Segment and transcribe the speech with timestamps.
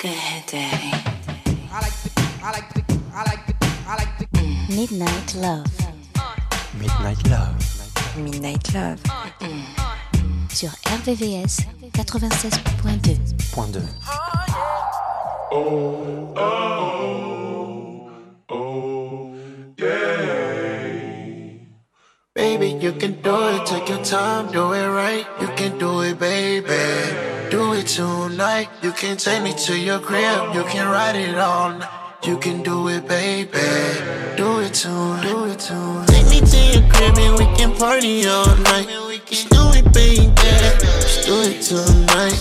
[0.00, 0.92] Good day.
[4.70, 5.66] Midnight Love.
[6.78, 7.54] Midnight Love.
[8.16, 8.98] Midnight Love.
[10.48, 13.52] Sur RVVS 96.2.
[13.52, 13.80] Point 2.
[22.34, 25.26] Baby, you can do it, take your time, do it right.
[25.42, 27.29] You can do it, baby.
[27.80, 28.68] It tonight.
[28.82, 31.82] You can take me to your crib, you can ride it on.
[32.22, 33.48] You can do it, baby.
[34.36, 36.06] Do it tonight, do it tonight.
[36.08, 38.86] Take me to your crib and we can party all night.
[39.24, 40.30] Just do it, baby.
[40.36, 42.36] Just do it tonight.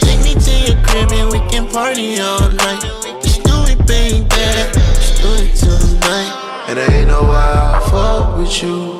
[0.00, 2.80] Take me to your crib and we can party all night.
[3.20, 4.24] Just do it, baby.
[4.24, 6.64] Just do it tonight.
[6.68, 8.97] And I ain't know why I fuck with you.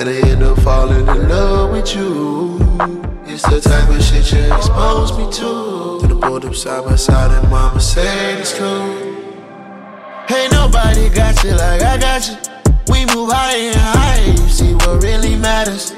[0.00, 2.56] And I end up falling in love with you.
[3.26, 5.98] It's the type of shit you expose me to.
[6.00, 8.96] Then I pulled up side by side and mama said it's cool.
[10.34, 12.36] Ain't nobody got you like I got you.
[12.88, 15.92] We move higher and higher, you see what really matters.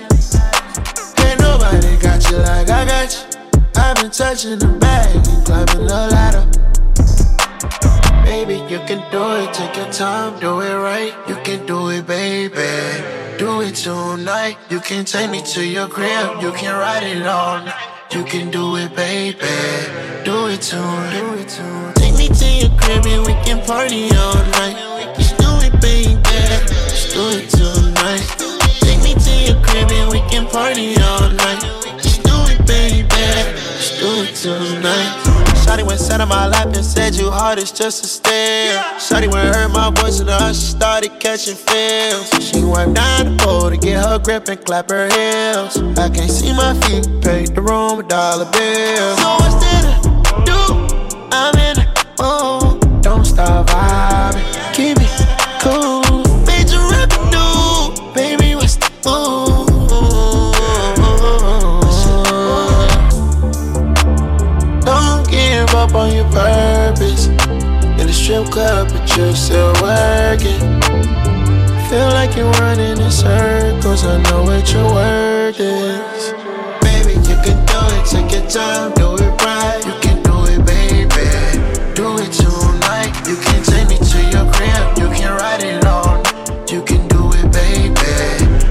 [1.21, 3.63] Ain't nobody got you like I got you.
[3.77, 6.45] I've been touching the bag and climbing the ladder.
[8.25, 11.15] Baby, you can do it, take your time, do it right.
[11.29, 13.22] You can do it, baby.
[13.43, 14.57] Do it tonight.
[14.71, 17.75] You can take me to your crib, you can ride it night.
[18.13, 19.37] You can do it, baby.
[20.25, 21.11] Do it tonight.
[21.11, 21.97] Do it tonight.
[21.97, 25.17] Take me to your crib and we can party all night.
[25.17, 26.23] Just do it, baby.
[26.23, 28.23] Just do it tonight.
[28.79, 31.63] Take me to your crib and we can party all night.
[32.01, 33.09] Just do it, baby.
[33.11, 35.52] Just do it tonight.
[35.63, 38.83] Shawty went sat on my lap and said you hard as just a stare.
[38.99, 42.29] Shawty went heard my voice and her she started catching feels.
[42.45, 45.79] She went down the pole to get her grip and clap her heels.
[45.99, 49.17] I can't see my feet, paid the room a dollar bill.
[49.17, 49.83] So what's there
[50.45, 50.61] do?
[51.31, 51.87] I'm in the
[52.19, 53.03] mood.
[53.03, 54.22] Don't stop vibing,
[66.33, 67.27] purpose.
[68.01, 70.61] In the strip club, but you're still working.
[71.89, 74.05] Feel like you're running in circles.
[74.05, 76.33] I know what your word is.
[76.81, 78.05] Baby, you can do it.
[78.09, 79.81] Take your time, do it right.
[79.85, 81.29] You can do it, baby.
[81.95, 83.13] Do it tonight.
[83.29, 84.85] You can take me to your crib.
[84.99, 86.73] You can ride it night.
[86.73, 87.93] You can do it, baby.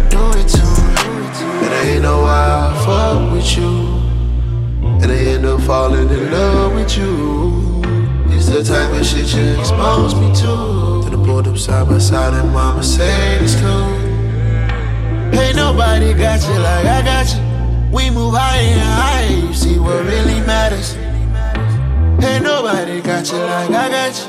[0.10, 1.36] Do it tonight.
[1.64, 3.72] And I ain't know why I fuck with you.
[5.02, 7.31] And I end up falling in love with you.
[8.52, 11.02] The type of shit you expose me to.
[11.06, 13.88] Then I pulled up side by side and mama said it's cool.
[15.40, 17.40] Ain't nobody got you like I got you.
[17.96, 20.98] We move higher and higher, you see what really matters.
[22.22, 24.28] Ain't nobody got you like I got you.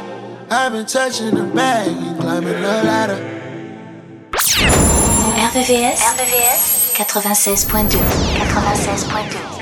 [0.51, 3.19] I've been touching the bag and climbing the ladder.
[5.51, 5.99] RVVS.
[5.99, 7.99] RVVS 96.2.
[7.99, 9.62] 96.2.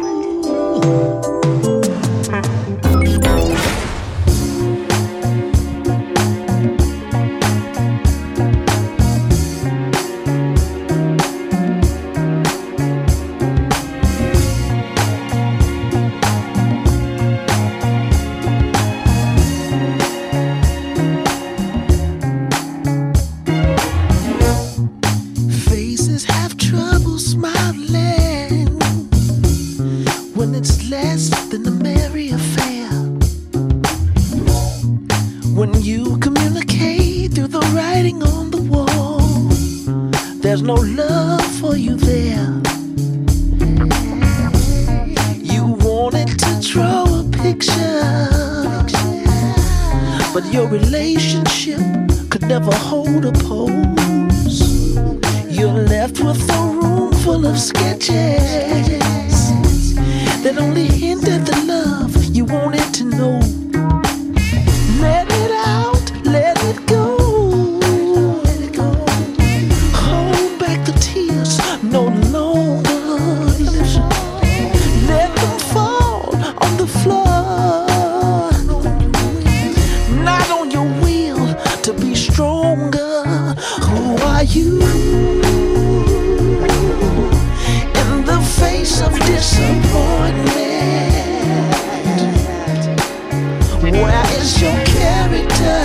[94.41, 95.81] is your character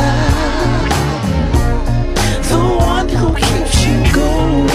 [2.50, 4.68] The one who keeps you going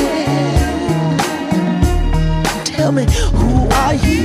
[2.63, 4.20] Tell me, who are you?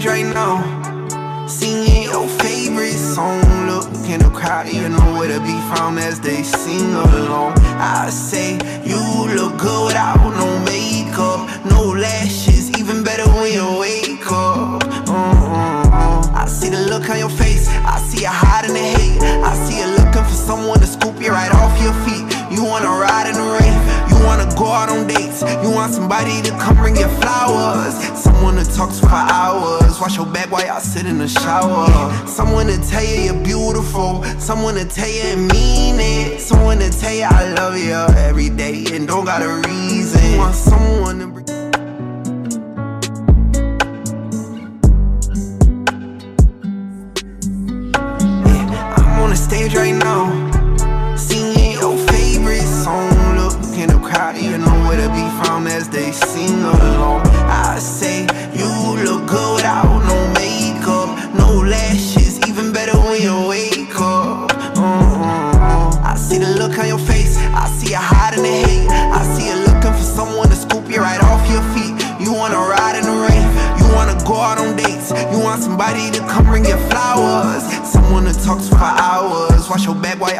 [0.00, 1.46] now.
[1.46, 3.42] Singing your favorite song.
[3.66, 7.52] Look in the crowd, you know where to be found as they sing along.
[7.76, 8.96] I say, you
[9.34, 14.82] look good without no makeup, no lashes, even better when you wake up.
[15.08, 16.32] Uh-uh.
[16.34, 19.20] I see the look on your face, I see you hiding the hate.
[19.44, 22.24] I see you looking for someone to scoop you right off your feet.
[22.50, 23.51] You wanna ride in the
[24.24, 25.42] wanna go out on dates.
[25.62, 30.00] You want somebody to come bring you flowers, someone to talk to for hours.
[30.00, 31.86] Wash your back while y'all sit in the shower.
[32.26, 36.40] Someone to tell you you're beautiful, someone to tell you and mean it.
[36.40, 40.32] Someone to tell you I love you every day and don't got a reason.
[40.32, 41.51] You want someone to
[55.82, 57.26] as they sing along.
[57.66, 58.11] I say,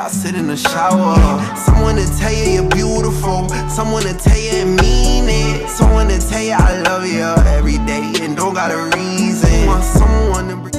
[0.03, 1.15] y'all sit in the shower.
[1.57, 6.19] Someone to tell you you're beautiful, someone to tell you and mean it, someone to
[6.19, 7.23] tell you I love you
[7.57, 9.67] every day and don't got a reason.
[9.67, 10.73] Want someone to bring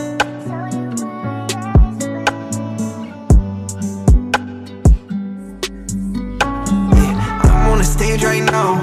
[6.97, 8.75] Yeah, I'm on the stage right now,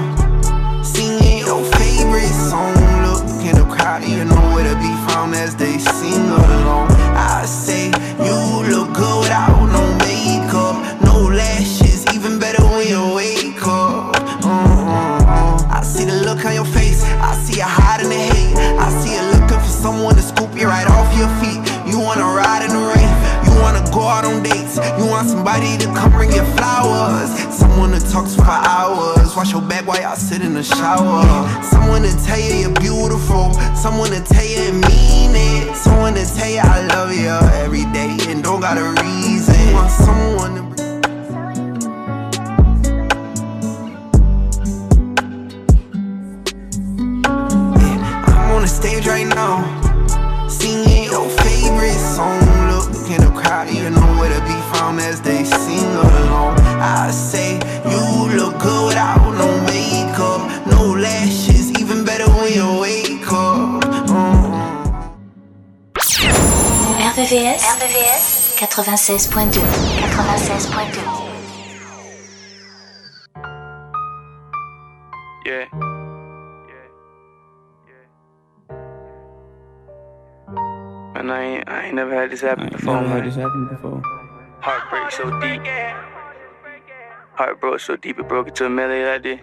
[0.83, 2.73] singing your favorite song.
[3.05, 6.90] Look in the crowd, you know where to be found as they sing along.
[30.61, 31.63] The shower.
[31.63, 36.25] Someone to tell you you're beautiful, someone to tell you and mean it, someone to
[36.25, 37.29] tell you I love you
[37.63, 40.20] every day and don't got a reason.
[67.81, 71.01] RVVS, RVVS 96.2 96.2
[75.43, 75.65] Yeah.
[81.15, 83.99] Man, I ain't, I ain't never had this happen before, Never had this happen before.
[84.59, 85.65] Heartbreak so deep.
[87.33, 89.39] Heart broke so deep it broke into a melody like this.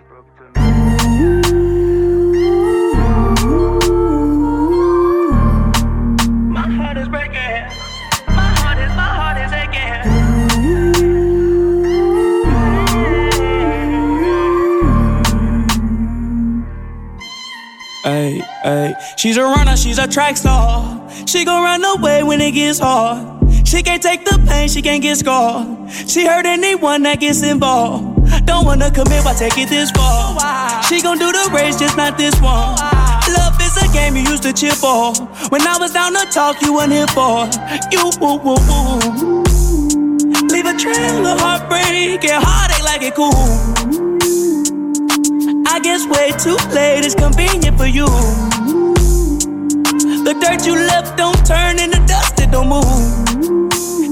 [18.08, 18.94] Ay, ay.
[19.16, 20.98] She's a runner, she's a track star.
[21.26, 23.20] She gon' run away when it gets hard.
[23.68, 25.68] She can't take the pain, she can't get scarred.
[26.08, 28.46] She hurt anyone that gets involved.
[28.46, 30.82] Don't wanna commit, why take it this far?
[30.84, 32.76] She gon' do the race, just not this one.
[33.28, 35.12] Love is a game you used to cheer for.
[35.50, 37.44] When I was down to talk, you weren't here for.
[37.92, 39.44] You, woo, woo, woo.
[40.48, 43.97] Leave a trail of heartbreak and heartache like it cool.
[45.88, 48.05] I guess way too late It's convenient for you.
[50.22, 52.85] The dirt you left don't turn into dust, it don't move.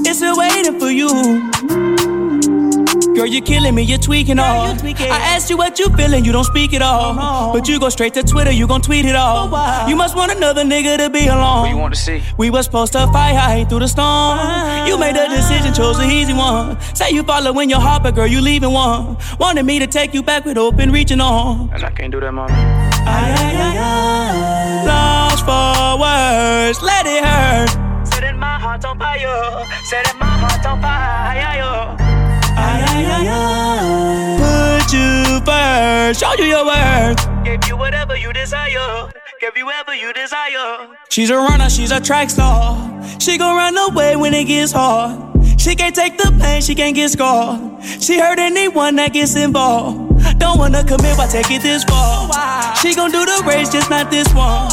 [0.03, 1.46] It's still waiting for you.
[3.17, 4.77] Girl, you're killing me, you're tweaking all.
[4.77, 7.51] I asked you what you feeling, you don't speak at all.
[7.51, 9.49] But you go straight to Twitter, you gon' tweet it all.
[9.89, 11.61] You must want another nigga to be alone.
[11.61, 12.21] What you want to see?
[12.37, 14.37] We was supposed to fight high through the storm.
[14.85, 16.79] You made a decision, chose the easy one.
[16.93, 19.17] Say you following your heart, but girl, you leaving one.
[19.39, 21.71] Wanted me to take you back with open reaching on.
[21.73, 22.53] And I can't do that, mommy.
[22.53, 24.85] Ay, ay, ay, ay.
[24.85, 28.07] Lost for words, let it hurt.
[28.07, 29.65] Setting my heart on fire.
[29.85, 32.06] Setting my heart on fire.
[34.89, 37.43] First, show you your worth.
[37.43, 39.11] Gave you whatever you desire.
[39.41, 40.87] Give you whatever you desire.
[41.09, 42.77] She's a runner, she's a track star.
[43.19, 45.19] She gon' run away when it gets hard.
[45.59, 47.83] She can't take the pain, she can't get scarred.
[47.83, 50.39] She hurt anyone that gets involved.
[50.39, 52.75] Don't wanna commit, why take it this far?
[52.77, 54.69] She gon' do the race, just not this one.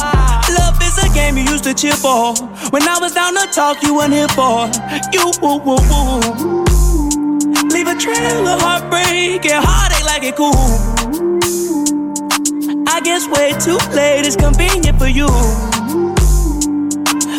[0.57, 2.33] Love is a game you used to cheer for.
[2.69, 4.71] When I was down to talk, you weren't here for.
[5.11, 6.74] You, woo, woo, woo.
[7.85, 10.53] Leave a trail of heartbreak and heartache like it cool.
[12.87, 15.27] I guess way too late is convenient for you.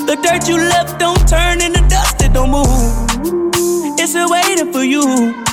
[0.06, 3.98] The dirt you left don't turn into dust, it don't move.
[3.98, 5.45] It's still waiting for you.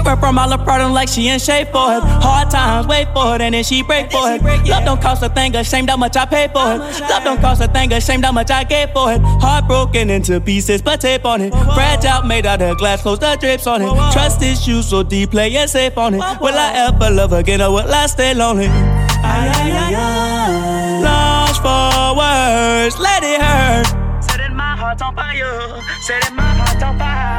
[0.00, 2.02] She run from all the problem like she in shape for it.
[2.02, 4.42] Hard times, wait for it, and then she break for it.
[4.66, 6.78] Love don't cost a thing, ashamed how much I pay for it.
[6.78, 9.20] Love don't cost a thing, ashamed how much I gave for it.
[9.22, 11.52] Heartbroken into pieces, but tape on it.
[11.52, 14.12] Fragile, made out of glass, close the drips on it.
[14.12, 16.22] Trust issues so deep, playing safe on it.
[16.40, 18.68] Will I ever love again, or will I stay lonely?
[18.68, 21.00] Ay, ay, ay, ay.
[21.02, 23.86] Lost for words, let it hurt.
[24.24, 27.30] Setting my heart on fire, setting my heart on fire.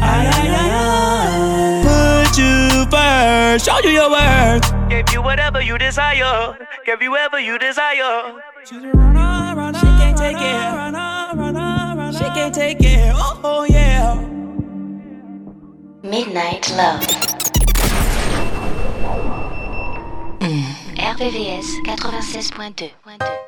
[0.00, 1.82] Ay, ay, ay, ay.
[1.84, 4.64] Put you first, show you your worth.
[4.88, 6.56] Give you whatever you desire.
[6.84, 8.40] Give you whatever you desire.
[8.64, 10.88] She's a runner, runner, she can't take it.
[12.18, 13.12] She can't take it.
[13.14, 14.14] Oh, oh yeah.
[16.02, 17.04] Midnight Love.
[20.40, 20.88] Hmm.
[20.96, 23.47] RVVS 96.2.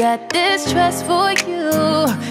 [0.00, 1.70] got this trust for you.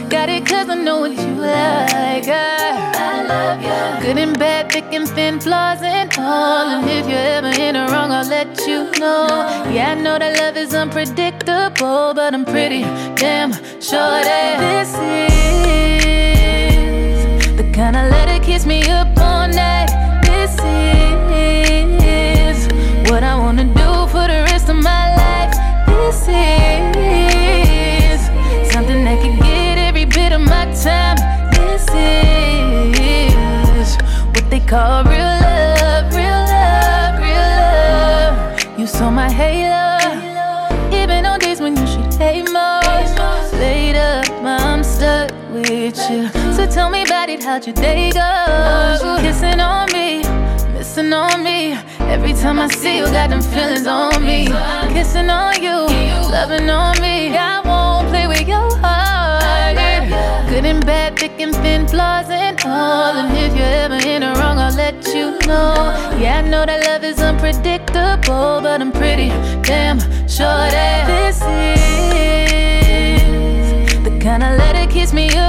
[0.10, 2.28] Got it cause I know what you like.
[2.28, 4.02] I, I love you.
[4.02, 6.68] Good and bad, thick and thin, flaws and all.
[6.68, 9.28] And if you're ever in the wrong, I'll let you know.
[9.72, 12.82] Yeah, I know that love is unpredictable, but I'm pretty
[13.22, 14.90] damn sure that this
[17.38, 19.92] is the kind of let it kiss me up all night.
[20.24, 20.58] This
[21.46, 22.58] is
[23.12, 25.54] what I wanna do for the rest of my life.
[25.86, 26.59] This is
[30.84, 31.18] time.
[31.52, 31.86] This
[33.00, 33.98] is
[34.34, 38.80] what they call real love, real love, real love.
[38.80, 39.98] You saw my halo,
[40.94, 43.18] even on days when you should hate most.
[43.54, 46.30] Later, I'm stuck with you.
[46.54, 49.18] So tell me about it, how'd your day go?
[49.22, 50.24] Kissing on me,
[50.74, 51.74] missing on me.
[52.00, 54.48] Every time I see you, got them feelings on me.
[54.94, 55.88] Kissing on you,
[56.32, 57.36] loving on me.
[57.38, 58.99] I won't play with your heart.
[60.62, 63.16] Bad, thick and thin, flaws and all.
[63.16, 65.96] And if you're ever in the wrong, I'll let you know.
[66.20, 69.30] Yeah, I know that love is unpredictable, but I'm pretty
[69.64, 71.38] damn sure that this
[73.88, 75.49] is the kind of let it kiss me up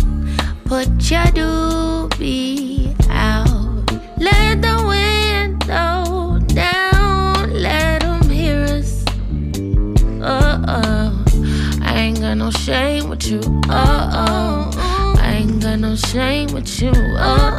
[0.65, 3.47] put your doobie out.
[4.17, 7.53] Let the window down.
[7.53, 9.03] Let 'em hear us.
[10.21, 11.25] Uh oh.
[11.81, 13.39] I ain't got no shame with you.
[13.69, 14.71] Uh oh.
[15.19, 16.89] I ain't got no shame with you.
[16.91, 17.56] Uh oh.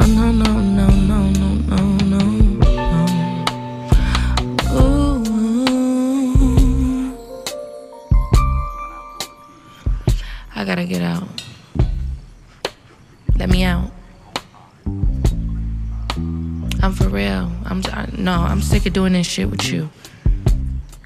[0.00, 2.20] No, no, no, no, no, no, no, no.
[4.72, 5.22] Ooh.
[10.54, 11.28] I gotta get out.
[13.36, 13.90] Let me out.
[16.82, 17.52] I'm for real.
[17.66, 18.32] I'm I, no.
[18.32, 19.90] I'm sick of doing this shit with you.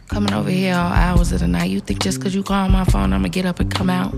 [0.07, 1.69] Coming over here all hours of the night.
[1.69, 4.15] You think just cause you call my phone, I'ma get up and come out?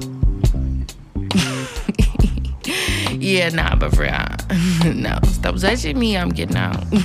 [3.19, 4.13] yeah, nah, but for real,
[4.95, 5.19] no.
[5.25, 6.17] Stop touching me.
[6.17, 6.85] I'm getting out.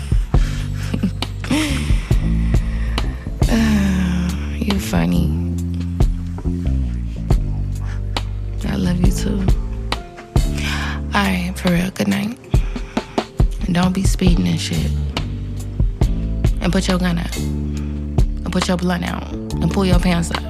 [4.58, 5.28] you funny.
[8.68, 9.40] I love you too.
[11.14, 11.92] All right, for real.
[11.92, 12.38] Good night.
[13.66, 14.92] And don't be speeding and shit.
[16.62, 17.38] And put your gun out.
[17.38, 19.32] And put your blunt out.
[19.34, 20.44] And pull your pants up.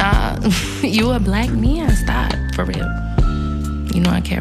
[0.00, 0.50] Uh,
[0.82, 1.94] you a black man.
[1.94, 2.32] Stop.
[2.54, 2.88] For real.
[3.94, 4.40] You know I care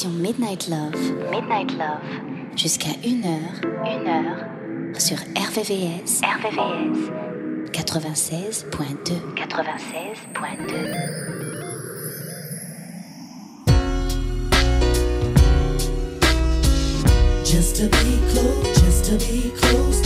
[0.00, 0.94] sélection Midnight Love,
[1.30, 2.02] Midnight Love,
[2.56, 7.10] jusqu'à 1h, 1h, sur RVVS, RVVS,
[7.72, 10.94] 96.2, 96.2.
[17.44, 20.00] Just to be close, just to be close.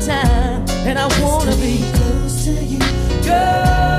[0.00, 2.78] Time, and I wanna be close to you,
[3.24, 3.91] girl.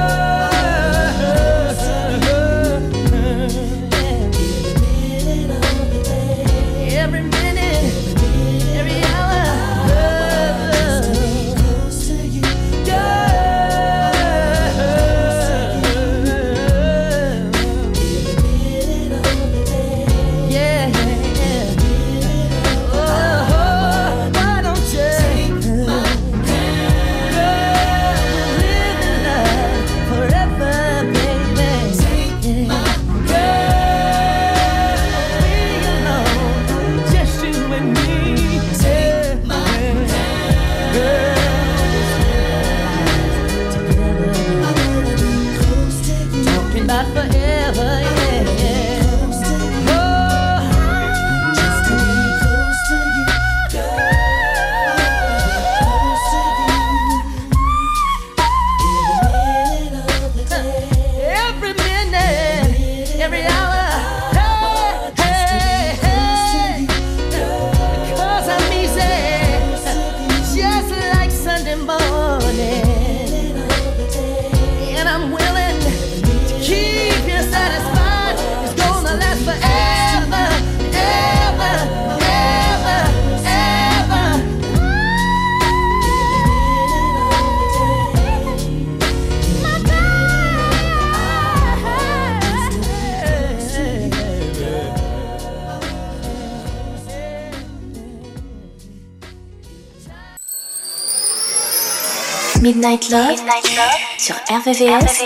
[104.17, 105.21] Sur RVVS,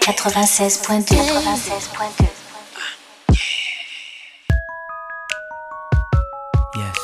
[0.00, 1.14] 96.2.
[6.76, 6.98] Yes.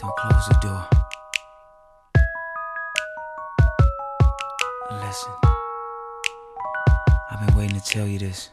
[0.00, 0.88] Don't close the door.
[4.90, 5.32] Listen.
[7.30, 8.50] I've been waiting to tell you this.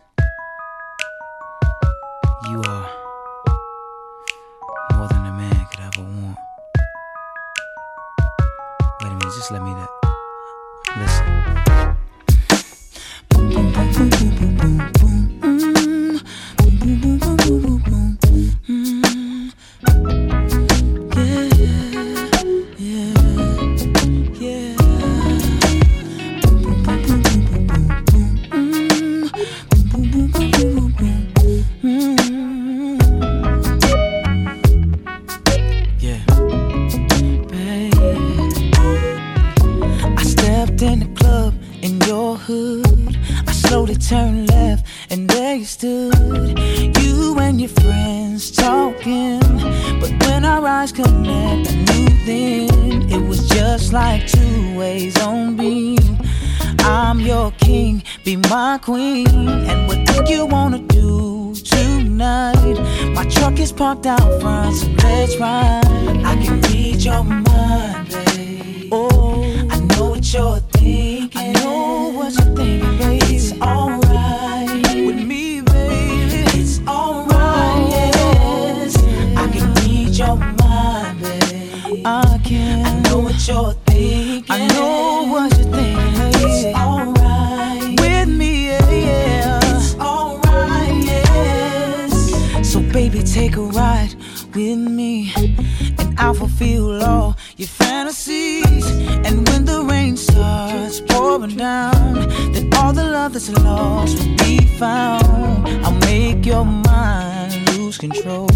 [97.60, 98.90] Your fantasies.
[99.26, 102.14] And when the rain starts pouring down,
[102.54, 105.68] then all the love that's lost will be found.
[105.86, 108.50] I'll make your mind lose control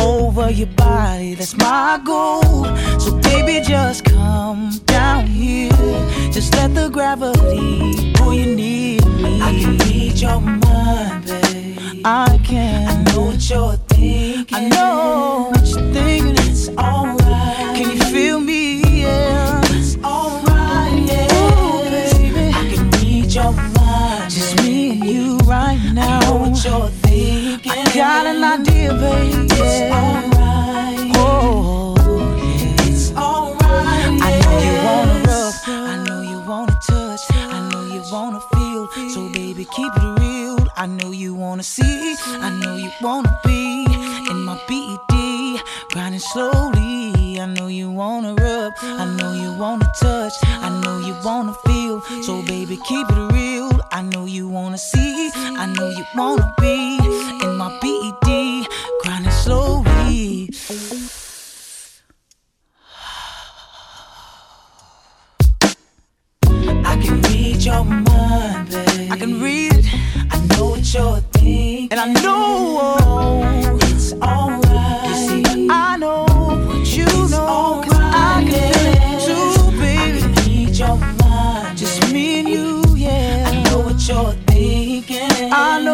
[0.00, 1.34] over your body.
[1.34, 2.64] That's my goal.
[2.98, 5.70] So baby, just come down here.
[6.32, 9.42] Just let the gravity pull you near me.
[9.42, 12.00] I can read your mind, babe.
[12.06, 12.88] I can.
[12.88, 14.56] I know what you're thinking.
[14.56, 16.36] I know what you're thinking.
[16.38, 17.23] It's alright.
[17.74, 19.02] Can you feel me?
[19.02, 19.60] Yeah.
[19.64, 20.98] It's alright.
[21.10, 21.26] Yeah.
[21.34, 22.52] Ooh, baby.
[22.54, 24.30] I can read your mind.
[24.30, 26.18] Just me and you right now.
[26.18, 27.72] I know what you're thinking.
[27.72, 29.46] I got an idea, baby.
[29.50, 31.10] It's alright.
[31.16, 31.96] Oh,
[32.38, 32.86] yeah.
[32.86, 34.22] It's alright.
[34.22, 35.52] I know you wanna.
[35.66, 37.22] I know you wanna touch.
[37.30, 40.58] I know you wanna feel So baby, keep it real.
[40.76, 43.84] I know you wanna see, I know you wanna be
[44.30, 45.60] in my BED,
[45.92, 46.93] grinding slowly.
[47.44, 52.00] I know you wanna rub, I know you wanna touch, I know you wanna feel.
[52.22, 53.70] So baby, keep it real.
[53.92, 56.96] I know you wanna see, I know you wanna be
[57.44, 58.66] in my BED,
[59.02, 60.48] grinding slowly.
[66.82, 69.12] I can read your mind, babe.
[69.12, 69.86] I can read it.
[70.30, 71.88] I know what you're thinking.
[71.92, 75.08] And I know it's alright.
[75.10, 76.33] You see, I know
[77.54, 78.74] Cause I can
[80.78, 81.78] your mind.
[81.78, 83.44] Just me and you, yeah.
[83.48, 85.52] I know what you're thinking.
[85.52, 85.93] I know,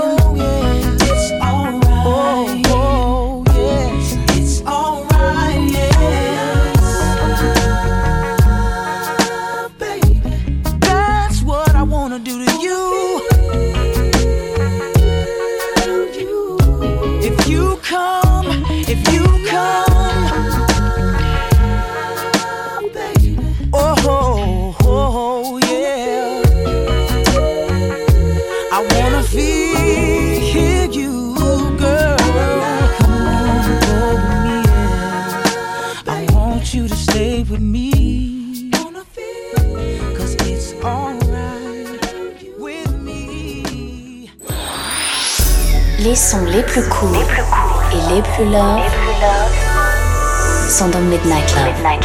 [50.80, 51.54] sont dans Midnight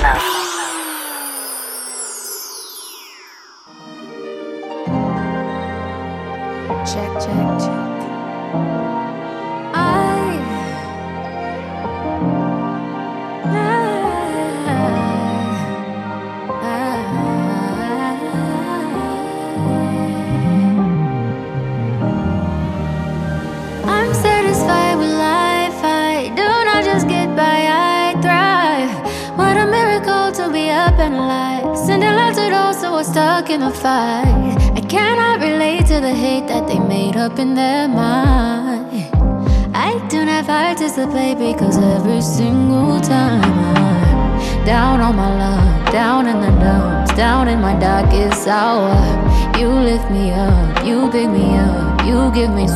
[0.02, 0.45] Love.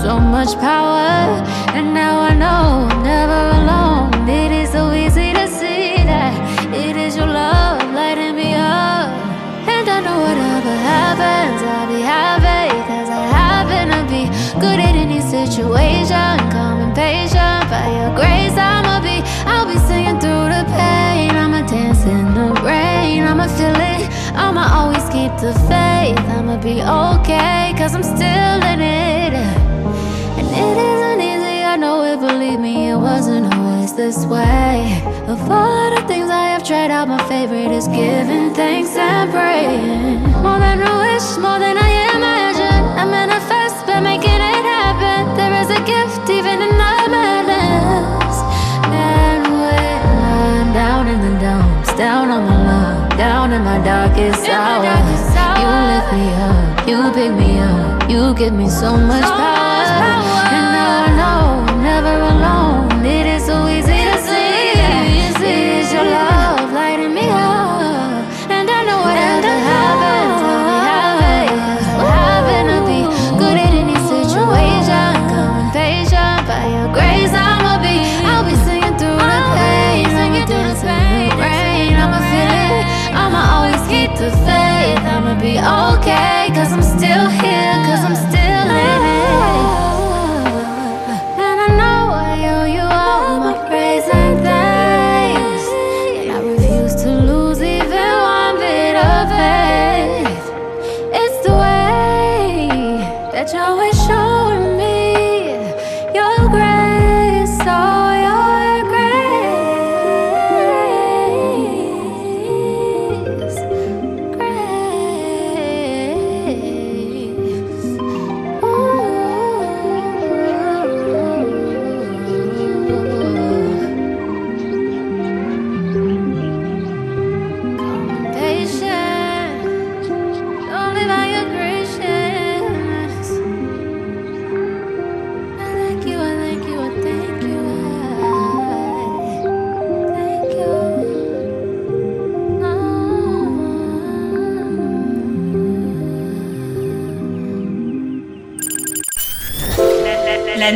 [0.01, 1.43] So much power.
[1.75, 4.29] And now I know I'm never alone.
[4.29, 6.33] It is so easy to see that
[6.73, 9.11] it is your love lighting me up.
[9.67, 12.71] And I know whatever happens, I'll be happy.
[12.87, 14.23] Cause I happen to be
[14.63, 16.35] good at any situation.
[16.53, 17.63] Calm and patient.
[17.69, 19.19] By your grace, I'ma be.
[19.51, 21.31] I'll be singing through the pain.
[21.31, 23.23] I'ma dance in the rain.
[23.23, 23.88] I'ma feel it.
[24.43, 26.19] I'ma always keep the faith.
[26.35, 27.73] I'ma be okay.
[27.77, 29.33] Cause I'm still in it.
[30.39, 35.03] And it isn't easy, I know it, believe me, it wasn't always this way.
[35.27, 40.23] Of all the things I have tried out, my favorite is giving thanks and praying.
[40.45, 42.83] More than a wish, more than I imagine.
[43.01, 45.19] I manifest by making it happen.
[45.37, 48.35] There is a gift even in the madness.
[48.89, 50.01] And when
[50.35, 54.85] I'm down in the dumps, down on my luck, down in my darkest hour,
[55.59, 60.39] you lift me up, you pick me up, you give me so much power.
[60.55, 62.58] And now I know I'm never alone.
[85.39, 86.48] Be okay.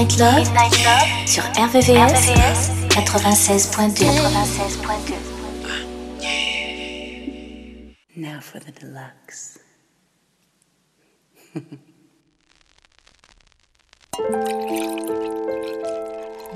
[0.00, 4.08] Midnight Love, Midnight Love sur RVVS, RVVS 96.2.
[4.08, 5.12] 96.2.
[8.16, 9.58] Now for the deluxe.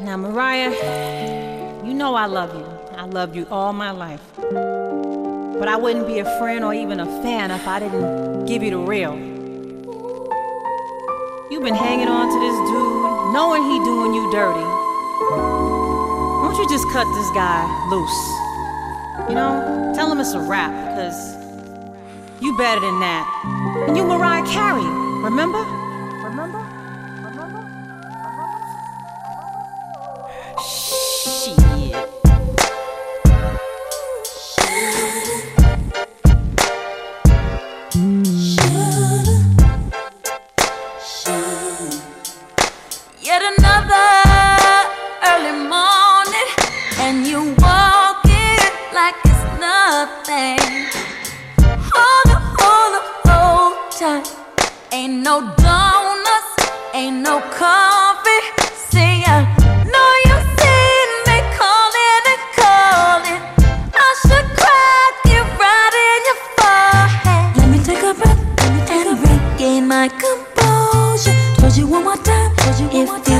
[0.00, 0.72] now, Mariah,
[1.84, 2.64] you know I love you.
[2.96, 4.22] I love you all my life.
[4.38, 8.70] But I wouldn't be a friend or even a fan if I didn't give you
[8.70, 9.18] the real.
[11.50, 12.93] You've been hanging on to this dude
[13.34, 19.28] knowing he doing you dirty, why don't you just cut this guy loose?
[19.28, 21.34] You know, tell him it's a wrap because
[22.40, 23.26] you better than that.
[23.88, 24.86] And you Mariah Carey,
[25.24, 25.66] remember?
[55.24, 56.52] no donuts,
[56.92, 58.42] ain't no coffee.
[58.90, 59.36] See, ya.
[59.94, 63.42] No, you seen me calling and calling.
[64.04, 67.56] I should crack you right in your forehead.
[67.56, 68.42] Let me take a breath,
[68.86, 69.52] take and a breath.
[69.52, 71.34] regain my composure.
[71.56, 73.33] Told you one more time, told you one more time.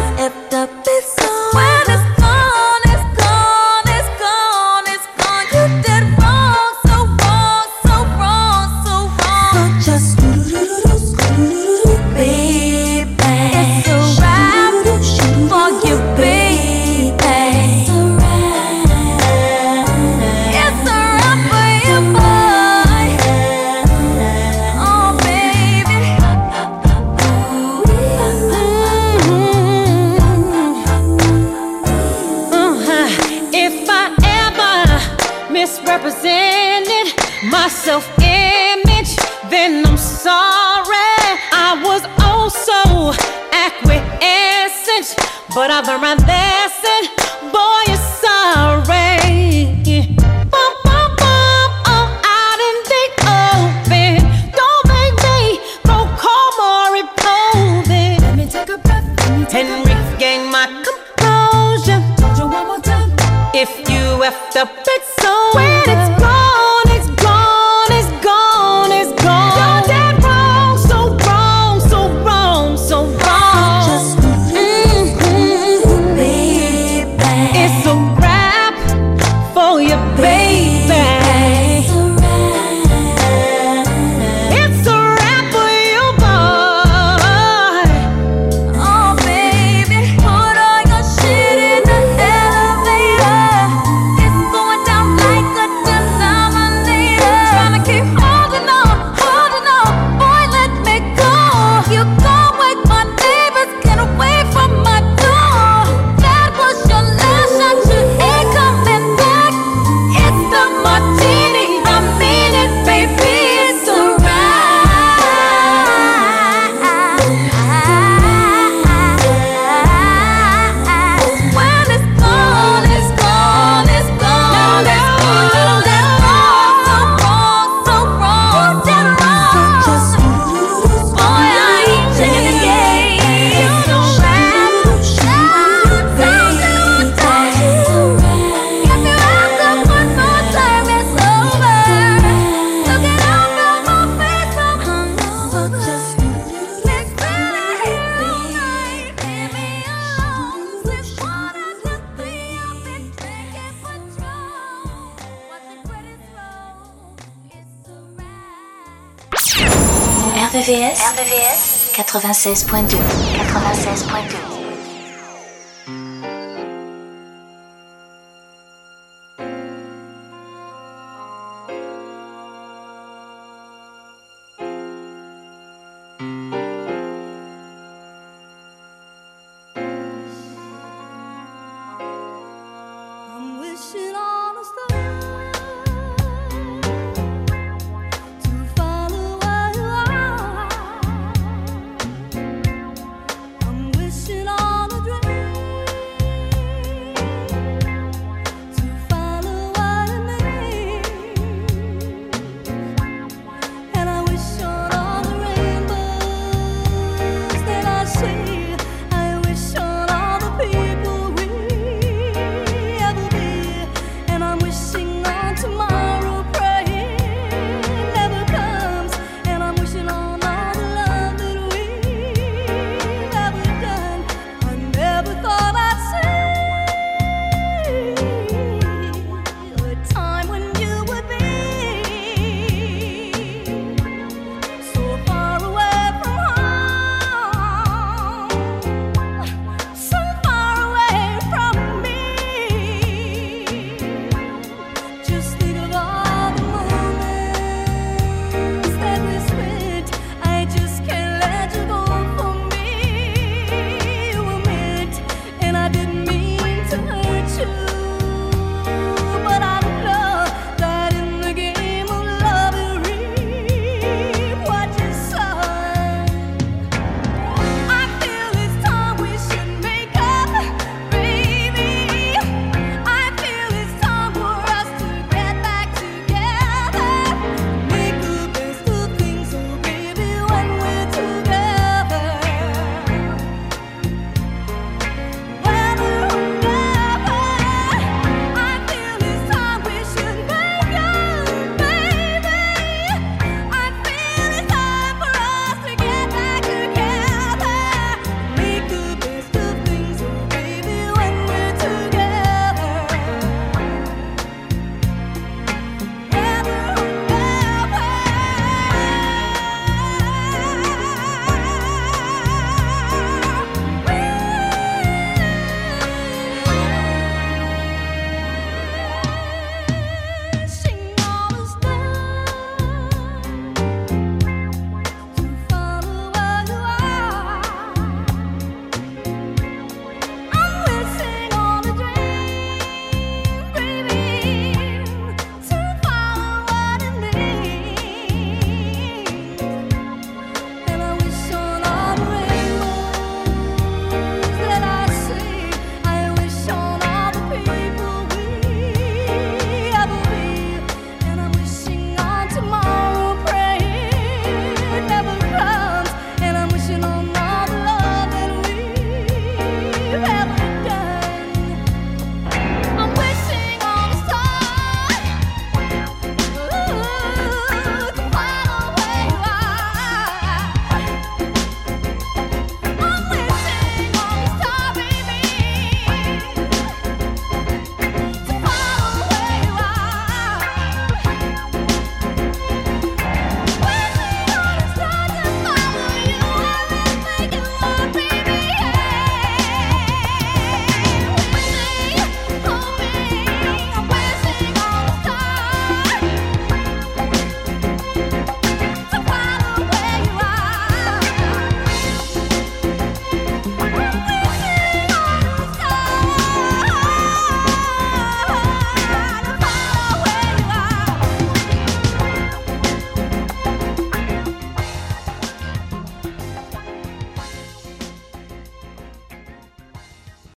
[162.35, 162.99] 96.2.
[163.39, 164.04] 96.2.